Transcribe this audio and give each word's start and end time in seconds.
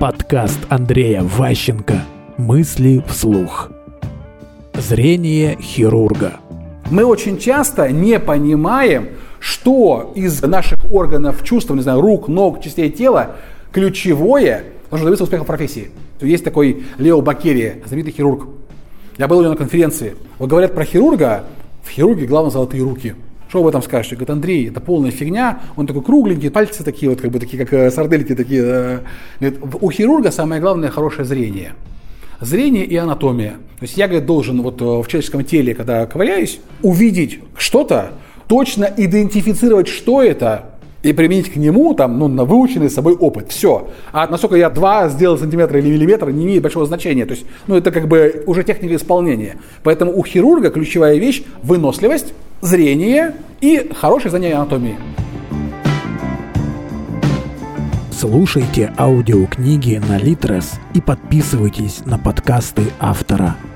Подкаст 0.00 0.58
Андрея 0.68 1.22
Ващенко 1.22 2.04
«Мысли 2.36 3.02
вслух». 3.08 3.70
Зрение 4.74 5.56
хирурга. 5.58 6.34
Мы 6.90 7.02
очень 7.02 7.38
часто 7.38 7.90
не 7.90 8.20
понимаем, 8.20 9.08
что 9.40 10.12
из 10.14 10.42
наших 10.42 10.92
органов 10.92 11.42
чувств, 11.44 11.70
не 11.70 11.80
знаю, 11.80 12.02
рук, 12.02 12.28
ног, 12.28 12.60
частей 12.60 12.90
тела, 12.90 13.36
ключевое 13.72 14.64
должно 14.90 15.06
добиться 15.06 15.24
успеха 15.24 15.44
в 15.44 15.46
профессии. 15.46 15.90
Есть 16.20 16.44
такой 16.44 16.84
Лео 16.98 17.22
Бакерия, 17.22 17.78
знаменитый 17.86 18.12
хирург. 18.12 18.48
Я 19.16 19.28
был 19.28 19.38
у 19.38 19.40
него 19.40 19.52
на 19.52 19.58
конференции. 19.58 20.14
Вот 20.38 20.50
говорят 20.50 20.74
про 20.74 20.84
хирурга, 20.84 21.44
в 21.82 21.88
хирурге 21.88 22.26
главное 22.26 22.50
золотые 22.50 22.82
руки. 22.82 23.14
Что 23.56 23.62
вы 23.62 23.70
этом 23.70 23.80
скажете? 23.80 24.16
Говорит, 24.16 24.28
Андрей, 24.28 24.68
это 24.68 24.82
полная 24.82 25.10
фигня, 25.10 25.60
он 25.76 25.86
такой 25.86 26.02
кругленький, 26.02 26.50
пальцы 26.50 26.84
такие 26.84 27.08
вот, 27.08 27.22
как 27.22 27.30
бы 27.30 27.38
такие, 27.38 27.64
как 27.64 27.72
э, 27.72 27.90
сардельки 27.90 28.34
такие. 28.34 28.62
Э. 28.62 28.98
Говорит, 29.40 29.60
у 29.80 29.90
хирурга 29.90 30.30
самое 30.30 30.60
главное 30.60 30.90
хорошее 30.90 31.24
зрение. 31.24 31.72
Зрение 32.38 32.84
и 32.84 32.94
анатомия. 32.96 33.52
То 33.52 33.84
есть 33.84 33.96
я, 33.96 34.08
говорит, 34.08 34.26
должен 34.26 34.60
вот 34.60 34.82
э, 34.82 34.84
в 34.84 35.06
человеческом 35.08 35.42
теле, 35.42 35.74
когда 35.74 36.04
ковыряюсь, 36.04 36.60
увидеть 36.82 37.40
что-то, 37.56 38.10
точно 38.46 38.92
идентифицировать, 38.94 39.88
что 39.88 40.22
это, 40.22 40.66
и 41.02 41.14
применить 41.14 41.50
к 41.50 41.56
нему 41.56 41.94
там, 41.94 42.18
ну, 42.18 42.28
на 42.28 42.44
выученный 42.44 42.90
собой 42.90 43.14
опыт. 43.14 43.50
Все. 43.50 43.88
А 44.12 44.26
насколько 44.26 44.56
я 44.56 44.68
2 44.68 45.08
сделал 45.08 45.38
сантиметра 45.38 45.78
или 45.78 45.88
миллиметра, 45.88 46.28
не 46.28 46.44
имеет 46.44 46.62
большого 46.62 46.84
значения. 46.84 47.24
То 47.24 47.32
есть, 47.32 47.46
ну, 47.68 47.74
это 47.74 47.90
как 47.90 48.06
бы 48.06 48.42
уже 48.46 48.64
техника 48.64 48.96
исполнения. 48.96 49.56
Поэтому 49.82 50.14
у 50.14 50.22
хирурга 50.24 50.68
ключевая 50.68 51.16
вещь– 51.16 51.42
выносливость, 51.62 52.34
зрение 52.60 53.34
и 53.60 53.90
хорошее 53.94 54.30
знание 54.30 54.54
анатомии. 54.54 54.98
Слушайте 58.10 58.92
аудиокниги 58.98 60.00
на 60.08 60.16
Литрес 60.18 60.80
и 60.94 61.00
подписывайтесь 61.00 62.04
на 62.06 62.18
подкасты 62.18 62.84
автора– 62.98 63.56